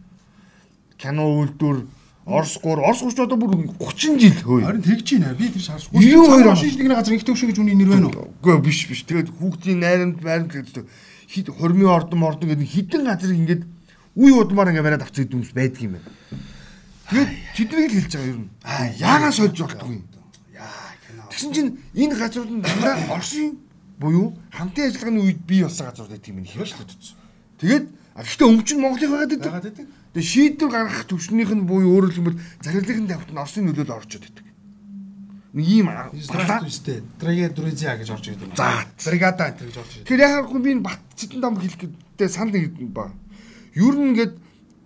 [0.96, 1.84] Кино үйлдвэр
[2.24, 4.64] Орос гур Орос гурч одоо бүр 30 жил хөөе.
[4.64, 5.36] Харин тэгж байна.
[5.36, 5.88] Би тэр шаарч.
[5.92, 6.56] 92 он.
[6.56, 8.28] шинжлэхний газар их төвшин гэж үний нэр байна уу?
[8.40, 9.02] Үгүй биш биш.
[9.08, 10.84] Тэгээд хүүхдийн найрамд байрамд гэдэг
[11.30, 13.62] хит хормын ордон ордон гэдэг хитэн газар ингээд
[14.18, 16.10] үе удмаар ингээд бариад авчих хүмүүс байдаг юм байна.
[17.10, 18.50] Тэгээд тэднийг л хэлж байгаа юм.
[18.66, 20.04] Аа, яагаад сольж болтгүй юм.
[20.50, 21.22] Яа кино.
[21.30, 23.58] Тэгсэн чинь энэ газрууд нь дандаа Оросын
[24.02, 27.14] буюу хамтын ажиллагааны үед бий болсон газрууд гэдэг юм хэлж бодсон.
[27.62, 29.86] Тэгээд а гэхдээ өмч нь Монголын байгаад байдаг.
[30.10, 34.49] Тэгээд шийдвэр гаргах төвшнийх нь буюу өөрөөр хэлбэл захирлын тавьт нь Оросын нөлөөлөл орчод байдаг.
[35.52, 37.02] Ийм Здравствуйте.
[37.18, 38.54] Дорогие друзья гэж орж ирдэг.
[38.56, 40.06] За, бригада энэ гэж орж ирдэг.
[40.06, 43.10] Тэгэхээр яхахгүй би энэ бат цэтэн дам хэлэх гэдэг санал нэг ба.
[43.74, 44.38] Юу н ингээд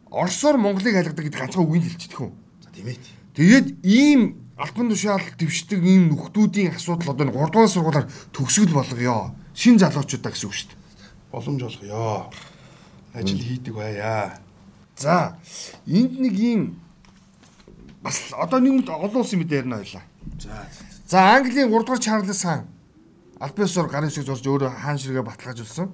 [0.09, 2.33] Оросоор Монголыг айлгадаг гэдэг ганцхан үгийг хэлчихдэг хөө.
[2.64, 2.97] За тийм ээ.
[3.37, 4.21] Тэгээд ийм
[4.56, 9.37] албан тушаал дэвшдэг ийм нөхдүүдийн асуудал одоо 3 дугаар сургуулаар төгсгөл болгоё.
[9.52, 10.80] Шин залуучуудаа гэсэн үг шүү дээ.
[11.28, 12.33] Боломж олгоё.
[13.12, 14.40] Ажил хийдэг байя.
[14.96, 15.37] За,
[15.85, 16.81] энд нэг ийм
[18.00, 20.05] бас одоо нэг олон улсын мэдээ ярина байлаа.
[20.41, 20.67] За.
[21.07, 22.67] За, Английн 3 дугаар Чарльз хаан
[23.41, 25.89] Альбиосоор гарын шиг зурж өөрөө хаан ширгээ баталгаажуулсан.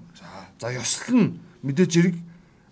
[0.60, 2.16] За, ёслол нь мэдээж хэрэг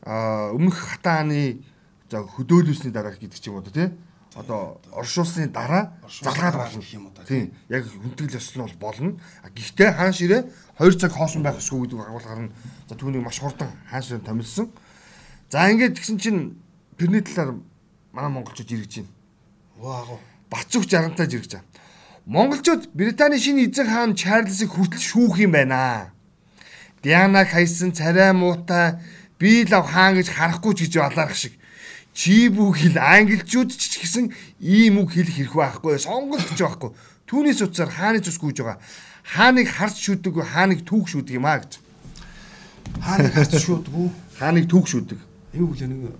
[0.03, 1.65] а өмнөх хатааны
[2.11, 3.91] за хөдөөлүүлсний дараа гэдэг ч юм уу тий.
[4.37, 7.27] Одоо оршуулсны дараа залгаад болно гэх юм уу.
[7.27, 7.53] Тийм.
[7.69, 9.11] Яг хүндэтгэл ёслол нь бол болно.
[9.51, 10.43] Гэхдээ хаан ширээ
[10.79, 12.53] 2 цаг хоосон байх ёсгүй гэдэг агуулгаар нь
[12.89, 14.71] за түүнийг маш хурдан хаан ширээ томилсон.
[15.51, 16.61] За ингээд тэгсэн чинь
[16.97, 17.57] тэрний талаар
[18.13, 19.13] манай монголчууд иргэж байна.
[19.77, 20.21] Вау.
[20.51, 21.67] Бацүх жаргантаа жиргэж байгаа.
[22.29, 26.13] Монголчууд Британий шинэ эзэн хаан Чарльзыг хүртэл шүүх юм байна.
[27.03, 29.01] Дианаг хайсан царай муутай
[29.39, 31.55] би лав хаан гэж харахгүй ч гэж балаарх шиг.
[32.13, 36.91] Чи бүхэл англичууд ч гэсэн ийм үг хэлэх хэрэг байхгүй, сонголт ч байхгүй.
[37.31, 38.83] Түүнээс утсаар хааны цус гүйж байгаа.
[39.23, 41.79] Хааныг харж шүдэг, хааныг түүх шүдэг юм а гэж.
[43.05, 44.07] Хааны харц шүүдгүү.
[44.41, 45.21] Хааныг түүх шүдэг.
[45.55, 46.13] Юу гэлээ нэг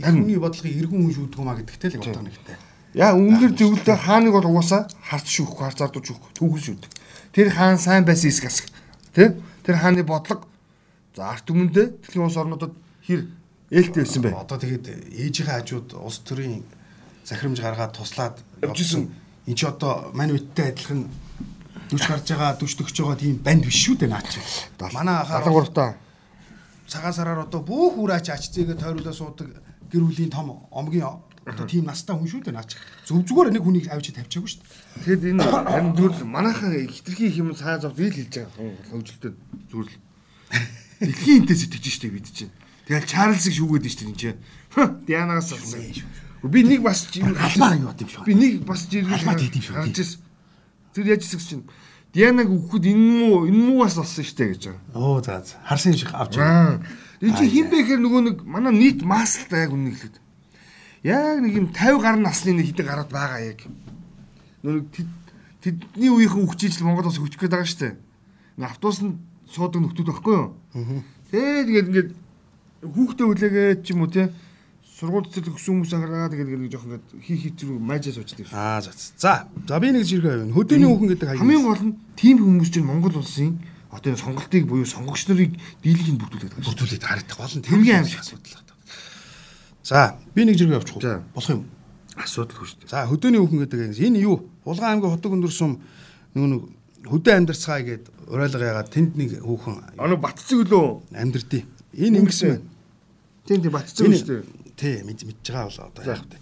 [0.00, 2.56] Иргэний бодлогыг иргэн хүн шүүдгүү маа гэдэгтэй л бодоо нэгтэй.
[2.94, 6.90] Яа үнээр зөвлөдөө хааныг бол угаасаа харц шүүхгүй, харц ардууч шүүхгүй, түүхэн шүүдэг.
[7.30, 8.66] Тэр хаан сайн байсан эсэх асах.
[9.14, 9.38] Тэ?
[9.62, 10.50] Тэр хааны бодлого
[11.14, 12.74] за арт өмнөдөө дэлхийн улс орнуудад
[13.06, 13.30] хэр
[13.70, 14.34] ээлтэй байсан бэ?
[14.34, 16.66] Одоо тэгээд ээжийнхээ хажууд улс төрийн
[17.22, 19.06] захирамж гаргаад туслаад Явжсэн.
[19.46, 21.06] Энд чи одоо мань үттэй адилхан
[21.90, 24.42] дүч гарч байгаа, дүч төгч байгаа тийм банд биш шүү дээ наа чи.
[24.94, 25.94] Манай ахаар 73 та.
[26.90, 29.48] цагаан сараар одоо бүх үраач ач зээгээ тойруулаа суудаг
[29.90, 31.06] гэр бүлийн том омгийн
[31.46, 32.76] одоо тийм настай хүн шүү дээ наач.
[33.08, 35.04] Зөв зүгээр нэг хүнийг авчиж тавьчаагүй шүү дээ.
[35.04, 39.36] Тэгэд энэ харин зүгээр манайхан хитрхи их юм цаа зов ил хэлж байгаа хөвжөлтөд
[39.72, 39.96] зүгээр л
[41.00, 42.52] дэлхийн интээс итгэж штэ бид чинь.
[42.84, 44.40] Тэгэл Чарльзыг шүүгээд штэ энэ чинь.
[45.08, 45.80] Дианагаас алсан.
[46.44, 48.24] Би нэг бас Галмаар юу бод юм шүү.
[48.24, 49.76] Би нэг бас жиргэл Албаа хийдэм шүү.
[49.76, 50.20] гарч ирсэн.
[50.92, 51.64] Тэр яаж ирсэн чинь
[52.12, 54.82] Дианаг өгөхөд энэ муу энэ муу бас болсон штэ гэж байгаа.
[54.96, 55.60] Оо за за.
[55.64, 56.34] Харсан юм шиг авч.
[56.36, 60.16] Энэ чи хин бэ гэхээр нөгөө нэг манай нийт маслтай яг үнэ хэлээд.
[61.04, 63.60] Яг нэг юм 50 гаруй насны нэг хитэг гараад байгаа яг.
[64.62, 65.16] Нэг тэд-
[65.64, 67.94] тэдний үеийнхэн хүчижл Монгол бас хүчэх гээд байгаа шүү дээ.
[68.60, 69.16] Нэг автобусанд
[69.48, 70.48] суудаг нөхдүүд байхгүй юу?
[71.32, 72.10] Тэгээд ингээд ингээд
[72.84, 74.28] хүүхдээ хүлээгээд ч юм уу те
[75.00, 78.46] сургууль цэцэрлэг өссөн хүмүүс ангараад тэгээд ингээд жоох ингээд хий хий зүрх майжаа суучдаг.
[78.52, 78.92] Аа за.
[79.16, 79.48] За.
[79.64, 80.52] За би нэг жиргээ явна.
[80.52, 81.40] Хөдөөний хүүхэн гэдэг хаяг.
[81.40, 83.56] Хамгийн гол нь тийм хүмүүс чинь Монгол улсын
[83.88, 86.68] одоо энэ сонголтыг буюу сонгогч нарыг дийлэхийг бүрдүүлээд байгаа шүү.
[86.76, 87.64] бүрдүүлээд харагдах болно.
[87.64, 88.68] Хамгийн аимшиг асуудал.
[89.90, 91.26] За, би нэг жиргээ явуучих уу?
[91.34, 91.66] Болох юм.
[92.14, 92.86] Асуудал дээ.
[92.86, 94.46] За, хөдөөний хүүхэн гэдэг энэ юу?
[94.62, 95.82] Улгаан аймгийн хотог өндөр сум
[96.38, 96.62] нөгөө нэг
[97.10, 101.66] хөдөө амьдарцгаая гэд уриалга ягаад тэнд нэг хүүхэн Ано батцэг лөө амьдрдээ.
[102.06, 102.70] Энэ ингэсэн байна.
[103.50, 104.42] Тийм тийм батцэг шүү дээ.
[104.78, 106.38] Тий, мэдж мэдж байгаа бол одоо яах вэ?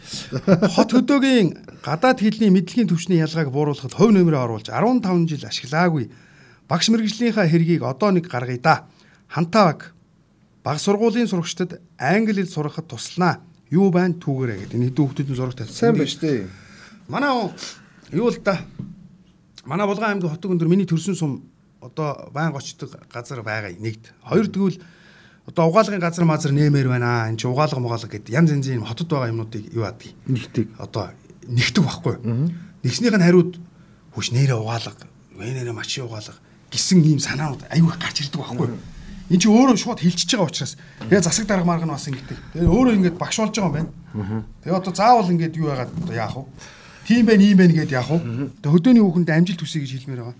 [0.77, 1.49] Хот хөдөөгийн
[1.81, 6.13] гадаад хэлний мэдлэгийн түвшний ялгааг бууруулахад хувь нэмрээ оруулж 15 жил ашиглаагүй
[6.69, 8.87] багш мэрэгжлийнхаа хэргийг одоо нэг гаргая да.
[9.27, 9.97] Хантааг
[10.69, 13.41] баг сургуулийн сурагчдад англи хэл сурахад туслана.
[13.73, 14.77] Юу байна түүгээрээ гэдэг.
[14.77, 15.97] Энэ хэдэн хүүхдүүд нь зураг Сайн тавьсан.
[15.97, 16.41] байна шүү дээ.
[17.09, 17.33] Манай
[18.13, 18.61] юу л да.
[19.65, 21.49] Манай Булган аймгийн хотог өндөр миний төрсөн сум
[21.81, 24.13] одоо байн очдог газар байгаа нэгд.
[24.29, 24.77] Хоёр тэгвэл
[25.49, 27.33] одоо угаалгын газар мазар нэмэр байна.
[27.33, 30.13] Энд чи угаалга мугаалга гэдэг янз янзын хотод байгаа юмнуудыг юу яадаг.
[30.29, 30.77] Нэгдэг.
[30.77, 31.17] Одоо
[31.49, 32.17] нэгдэг байхгүй.
[32.85, 33.57] Нэгснийх нь хариуд
[34.13, 36.37] хүч нэрээ угаалга, вэнэрэ мачи угаалга
[36.69, 38.98] гисэн ийм санаанууд аюу их гарч ирдэг байхгүй.
[39.29, 40.73] Энд чи өөрөө шууд хилчиж байгаа учраас
[41.05, 42.39] тэгээ засаг дарга марга нь бас ингэдэг.
[42.57, 43.91] Тэгээ өөрөө ингэж багш болж байгаа юм байна.
[44.65, 46.45] Тэгээ одоо заавал ингэж юу яагаад одоо яах вэ?
[47.05, 48.19] Тийм байх, ийм байх гэдээ яах вэ?
[48.65, 50.37] Тэгээ хөдөөний хүүхэнд амжилт хүсье гэж хэлмээр байгаа.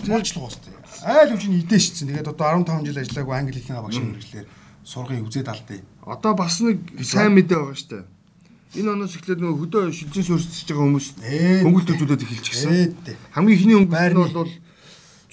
[0.00, 0.72] Туулчлах уустай.
[1.02, 2.08] Айл үжин идэж шсэн.
[2.14, 4.46] Тэгээд одоо 15 жил ажиллаагүй англи хэлний багш мэрэгчлэр
[4.86, 5.82] сургын үзээд алдъя.
[6.06, 8.04] Одоо бас нэг сайн мэдээ байгаа шүү дээ.
[8.80, 11.08] Энэ оноос эхлээд нөгөө хөдөө шилжин суурьсж байгаа хүмүүс
[11.66, 12.94] хөнгөлт үзүүлээд эхэлчихсэн.
[13.34, 14.14] Хамгийн ихний өнгө Байрны.
[14.14, 14.50] нь бол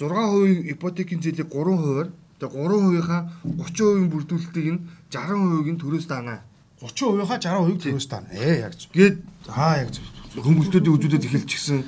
[0.01, 6.41] 6% ипотекийн зээлийг 3%-аар тэгээ 3%-ийнхаа 30% бүрдүүлэлтийг нь 60%-ийг нь төрөөс даана.
[6.81, 8.25] 30%-ийнхаа 60%-ийг төрөөс таа.
[8.29, 8.89] Ээ яг зөв.
[8.93, 9.17] Гээд
[9.49, 10.05] Аа яг зөв.
[10.37, 11.81] хөнгөлтүүдийг үзүүлээд эхэлчихсэн.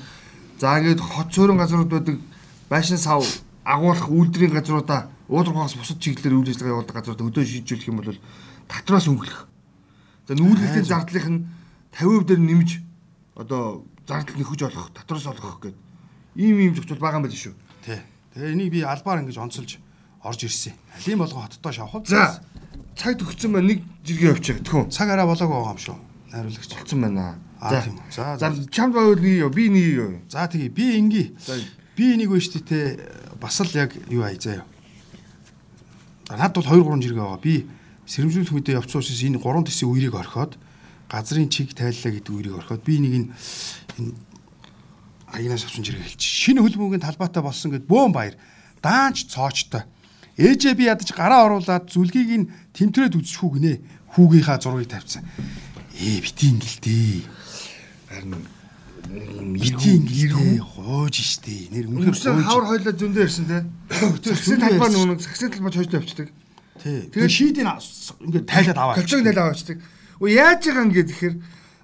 [0.58, 2.18] За ингээд хот суурин газрууд байдаг
[2.70, 3.22] байшин сав
[3.64, 8.18] агуулах үйлдвэрийн газруудаа уудлагаас бусад чиглэлээр үйл ажиллагаа явуулдаг газруудаа хөдөө шийдвэрлэх юм бол
[8.66, 9.42] татвараас өнгөлөх.
[10.26, 11.40] За нүүлгэлтийн зардлынх нь
[11.94, 12.70] 50% дээр нэмж
[13.38, 15.78] одоо зардал нөхөж олох, татвараас олгох гэдэг
[16.36, 17.54] ийм ийм зохицол байгаа юм байна шүү.
[17.86, 18.00] Тий.
[18.34, 19.78] Тэгээ энийг би албаар ингэж онцолж
[20.24, 20.74] орж ирсэн.
[20.96, 22.08] Алим болгон хоттоо шавхав.
[22.08, 22.42] За
[22.96, 24.92] цаг төгссөн байна нэг жиргээ явчих тэхүү.
[24.92, 25.98] цаг араа болоогүй байгаа юм шүү.
[26.32, 26.72] Найруулагч.
[26.76, 27.40] Болцсон байна.
[27.60, 28.12] За тийм үү.
[28.12, 30.12] За, за чамд хоёр нэг юу би нэг юу.
[30.28, 31.36] За тэгээ би.
[31.40, 31.56] За.
[31.96, 32.88] Би энийг байна шүү дээ.
[33.40, 34.64] Бас л яг юу ая заяа.
[36.30, 37.40] Над бол 2 3 жиргээ байгаа.
[37.40, 37.68] Би
[38.08, 40.60] сэрэмжлүүлэх мэдээ явцсан учраас энэ 3 төслийн үерийг орхиод
[41.10, 43.28] газрын чиг тайллаа гэдэг үерийг орхиод би нэг энэ
[45.34, 46.22] агнаас авсан жиргээ хэлчих.
[46.22, 48.36] Шинэ хөлбөмбөгийн талбайтай болсон гэд бөөн баяр.
[48.82, 49.86] Даанч цоочтой.
[50.40, 53.74] Ээжээ би ядаж гараа оруулаад зүлгийг нь тэмтрээд үзчихүү гинэ.
[54.16, 55.28] Хүүгийнхаа зургийг тавьсан.
[56.00, 57.28] Ээ бити ингэлтэй.
[58.08, 58.40] Харин
[59.10, 61.76] Бити ингэлтэй хууж штэ.
[61.76, 63.66] Нэр үнэхээр хавар хойлоо зөндөө ирсэн те.
[64.32, 66.30] Саксын талбай нүг саксын талбай хойшлоо явчихдаг.
[66.80, 67.10] Тий.
[67.10, 68.96] Тэгээ шийдийг ингээд тайлаад аваа.
[68.96, 69.82] Колчог тайлаа авчихдаг.
[70.22, 71.36] Өө яаж байгаа юм гээд тэгэхээр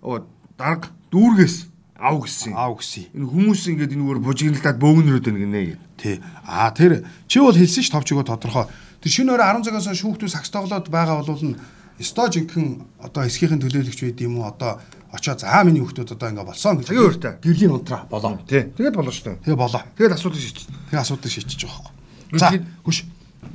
[0.06, 0.18] оо
[0.56, 1.56] дарга дүүргээс
[2.00, 2.54] ав гэсэн.
[2.54, 3.08] Аав гисэн.
[3.16, 5.82] Энэ хүмүүс ингээд энэ үгээр бужигналдаад бөөгнөрөөд байна гинэ гээд.
[5.96, 6.16] Тий.
[6.44, 8.68] Аа тэр чи бол хэлсэн ш товчгоо тодорхой.
[9.00, 11.56] Тэр шинэ өрөө 10 цагаас хойш хүүхдүүд сакс тоглоод байгаа бол нь
[11.96, 14.84] өстой жинхэнэ одоо эсхийн төлөөлөгч байд юм уу одоо
[15.16, 16.92] очоо за миний хүүхдүүд одоо ингээ болсон гэж.
[16.92, 17.34] Цагийн өртөө.
[17.40, 18.44] Гэрлийн унтраа болоо.
[18.44, 18.68] Тий.
[18.76, 19.40] Тэгээд болоо шүү дээ.
[19.48, 19.84] Тэгээ болоо.
[19.96, 20.68] Тэгээд асуудал шийдчих.
[20.92, 21.92] Тэгээ асуудал шийдчихэж байгаа
[22.36, 22.40] байхгүй.
[22.44, 22.48] За
[22.84, 22.98] хүш.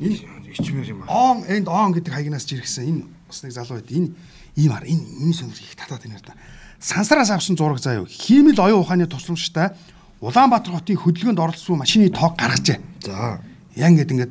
[0.00, 0.16] Энэ
[0.50, 1.36] Ичмэр юм аа.
[1.36, 3.92] он энд он гэдэг хаягнаас жиргсэн энэ бас нэг залуу байд.
[3.92, 4.08] Энэ
[4.56, 6.34] ийм ар энэ энэ сонир их татаад байна да.
[6.80, 8.06] Сансараас авсан зураг юу.
[8.06, 9.76] Хиймэл оюун ухааны тусламжтай
[10.20, 12.80] Улаанбаатар хотын хөдөлгөөнд оролцсон машины тоог гаргажээ.
[13.04, 13.40] За.
[13.72, 14.28] Гэд ингээд ингээ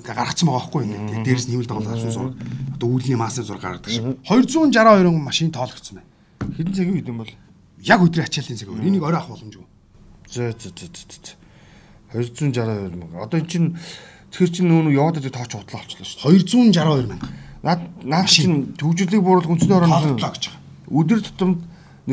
[0.00, 2.36] гаргацсан байгаа байхгүй ингээд дээрээс нь хийвэл тоглох авсан зураг.
[2.76, 4.04] Одоо үүлний маасын зураг гаргадаг шиг.
[4.24, 6.08] 262 машин тоологдсон байна.
[6.56, 7.32] Хэдэн цагийн үед юм бол?
[7.84, 8.68] Яг өдрийн ачааллын цаг.
[8.80, 9.68] Энийг орой авах боломжгүй.
[10.32, 10.88] За за за.
[10.88, 11.36] за.
[12.16, 13.24] 262 мянга.
[13.24, 13.76] Одоо эн чин
[14.32, 16.32] тэр чин нүүн яваад байгаа тооч худлаа болчихлоо шүү.
[16.32, 17.28] 262 мянга.
[17.60, 20.60] Наад наад чин төвжирлийг бууруулах үндэсний орон Тоологдлоо гэж байгаа.
[20.88, 21.60] өдөр тутамд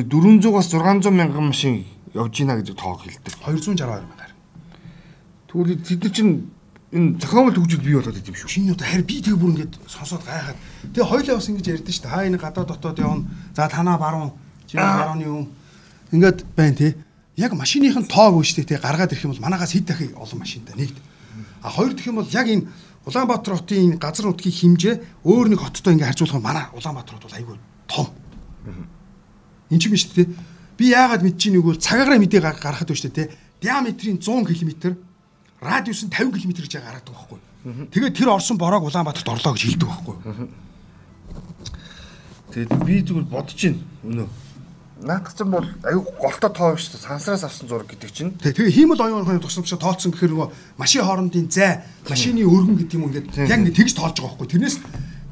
[0.04, 3.34] 400-аас 600 мянган машин явж гинэ гэдэг тоог хэлдэг.
[3.46, 4.34] 262 мянгаар.
[5.48, 6.52] Тэгвэл тэд нар чин
[6.92, 8.50] энэ зохиомжтой хөгжил бий болоод идэв шүү.
[8.50, 10.58] Шиний удаа харин би тэг бүр ингэж сонсоод гайхаад.
[10.94, 12.14] Тэгээ хоёлаа бас ингэж ярьдэн шүү дээ.
[12.14, 13.28] Хаа энэ гадаа дотоод явна.
[13.56, 14.32] За танаа баруун.
[14.68, 15.48] Чи барууны юм.
[16.12, 16.96] Ингээд байна тий.
[17.36, 20.98] Яг машиныхын тоог үүштэй тий гаргаад ирэх юм бол манагаас хэд дахин олон машинтай нэгд.
[21.62, 22.68] А хоёр дахь юм бол яг энэ
[23.08, 27.38] Улаанбаатар хотын энэ газар нутгийн хэмжээ өөр нэг хоттой ингэ харьцуулах манай Улаанбаатар хот бол
[27.40, 27.56] айгүй
[27.88, 28.08] том.
[29.72, 30.28] Энд чинь биш тий.
[30.78, 33.30] Би яагаад мэдчихэнийг бол цагаараа мэдээ гар- гаргахад байна шүү дээ.
[33.62, 34.96] Диаметрийн 100 км
[35.62, 37.40] радиус нь 50 км гэж гаргадаг байхгүй.
[37.92, 40.16] Тэгээд тэр орсон бороог Улаанбаатарт орлоо гэж хэлдэг байхгүй.
[42.54, 43.82] Тэгээд би зүгээр бодож байна.
[44.08, 44.28] Өнөө.
[44.98, 47.06] Наадах чинь бол аюу голтой тоо шүү дээ.
[47.06, 48.32] Сансраас авсан зураг гэдэг чинь.
[48.40, 50.50] Тэг- Тэгээ хиймэл оюун ухааны тусламжтай тооцсон гэхээр нөгөө
[50.80, 54.48] машин хоорондын зай, машины өргөн гэдэг юм ингээд яг ингэ тэгж тоолж байгаа байхгүй.
[54.58, 54.78] Тэрнээс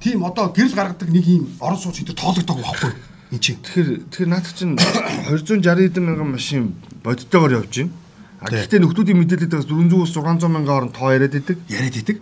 [0.03, 2.93] тийм одоо гэрэл гаргадаг нэг юм орон сууц хэдэ тоологдог байхгүй.
[3.31, 3.57] Энд чинь.
[3.61, 7.93] Тэгэхээр тэгэхээр наадах чинь 260 хэдэн мянган машин бодтойгоор явж байна.
[8.41, 11.57] А гэхдээ нөхдүүдийн мэдээлэлд бас 400-аас 600 мянган орн тоо яриад идэг.
[11.65, 12.21] яриад идэг.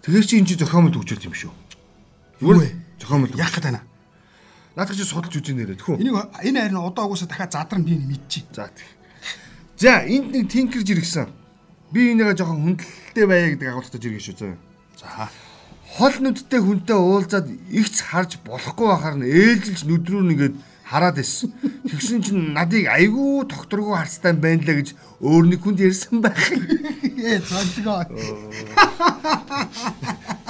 [0.00, 1.52] Тэгэхээр чи энэ чи зохиомжтой хөгжил юм шүү.
[2.40, 2.72] Юу вэ?
[2.96, 3.36] Зохиомжтой.
[3.36, 3.82] Яах гэдэг байна.
[4.72, 6.00] Наадах чи судалж үзье нэрээ тэхүү.
[6.00, 8.48] Энийг энэ харин одоо угаасаа дахиад задран би мэдчих.
[8.54, 8.88] За тэг.
[9.76, 11.28] За энд нэг тинкер жиргсэн.
[11.92, 14.54] Би энийгээ жоохон хүндэлтэй байя гэдэг агуулгатай жиргэн шүү зөө.
[15.02, 15.28] За.
[15.96, 20.54] Хол нүдтэй хүнтэй уулзаад игц харж болохгүй байхаар нь ээлжилж нүд рүү нэгээд
[20.88, 21.52] хараад ирсэн.
[21.88, 24.88] Тэгсэн чинь надыг айгүй тогтургүй харцтай байна лээ гэж
[25.20, 26.40] өөр нэг хүнд ярьсан байх.
[26.48, 28.08] Ээ цаашгаа.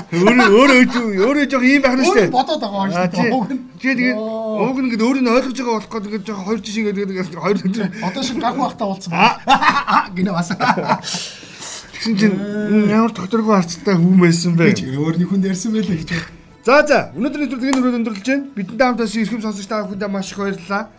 [0.08, 0.78] Өөрөө өөрөө
[1.26, 2.30] өөрөө жоох ийм байх нь шүү дээ.
[2.30, 3.30] Бодоод байгаа юм шүү дээ.
[3.82, 7.34] Тэгээ тэгээд уг нь ингээд өөрийг нь ойлгож байгаа болох гэдэг жоох хоёр жишээ ингээд
[7.34, 9.12] хоёр өдөр Одоо шиг гах бахта уулцсан.
[10.16, 10.54] Гинэ бас.
[11.98, 12.38] Тэгсэн чинь
[12.86, 14.70] ямар докторгүй харцтай хүн байсан бэ?
[14.94, 16.10] Өөр нэг хүн ярьсан байлээ гэж.
[16.62, 18.46] За за өнөөдрийн энэ өрөөнд өндөрлөж байна.
[18.54, 20.94] Бидэнтэй хамтаас эрхэм сонсогч та бүхэндээ маш их баярлалаа.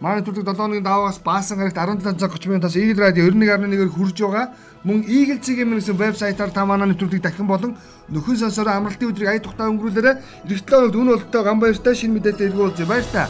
[0.00, 4.16] Манай нэвтрүүлэг 7 хоногийн даваагаас баасан гарагт 17 цаг 30 минутаас Eagle Radio 91.1-ээр хүрж
[4.24, 4.46] байгаа.
[4.88, 7.76] Мөн Eagle CGM гэсэн вебсайтаар та манай нэвтрүүлгийг дахин болон
[8.08, 10.48] нөхөн сонсороо амралтын өдрийг ая тухтай өнгөрүүлээрэ.
[10.48, 13.28] Ирэх 7 хоногт үнэ бололтой гамбайртай шинэ мэдээтэй эргүүлж баяр та.